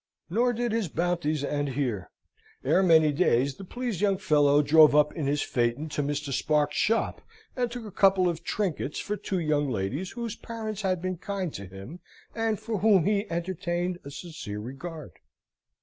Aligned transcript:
Nor 0.31 0.51
did 0.53 0.71
his 0.71 0.87
bounties 0.87 1.43
end 1.43 1.69
here. 1.75 2.09
Ere 2.65 2.81
many 2.81 3.11
days 3.11 3.53
the 3.57 3.63
pleased 3.63 4.01
young 4.01 4.17
fellow 4.17 4.63
drove 4.63 4.95
up 4.95 5.13
in 5.13 5.27
his 5.27 5.43
phaeton 5.43 5.89
to 5.89 6.01
Mr. 6.01 6.33
Sparks' 6.33 6.75
shop, 6.75 7.21
and 7.55 7.69
took 7.69 7.85
a 7.85 7.91
couple 7.91 8.27
of 8.27 8.43
trinkets 8.43 8.97
for 8.99 9.15
two 9.15 9.37
young 9.37 9.69
ladies, 9.69 10.13
whose 10.13 10.35
parents 10.35 10.81
had 10.81 11.03
been 11.03 11.17
kind 11.17 11.53
to 11.53 11.67
him, 11.67 11.99
and 12.33 12.59
for 12.59 12.79
whom 12.79 13.03
he 13.05 13.29
entertained 13.29 13.99
a 14.03 14.09
sincere 14.09 14.59
regard. 14.59 15.11